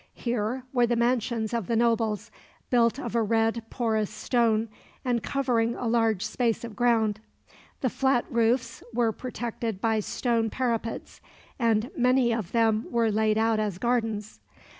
Here 0.15 0.63
were 0.73 0.87
the 0.87 0.95
mansions 0.95 1.53
of 1.53 1.67
the 1.67 1.75
nobles, 1.75 2.31
built 2.71 2.99
of 2.99 3.13
a 3.13 3.21
red 3.21 3.61
porous 3.69 4.09
stone 4.09 4.67
and 5.05 5.21
covering 5.21 5.75
a 5.75 5.85
large 5.85 6.25
space 6.25 6.63
of 6.63 6.75
ground. 6.75 7.19
The 7.81 7.89
flat 7.91 8.25
roofs 8.31 8.81
were 8.93 9.11
protected 9.11 9.79
by 9.79 9.99
stone 9.99 10.49
parapets, 10.49 11.21
and 11.59 11.91
many 11.95 12.33
of 12.33 12.51
them 12.51 12.87
were 12.89 13.11
laid 13.11 13.37
out 13.37 13.59
as 13.59 13.77
gardens. 13.77 14.39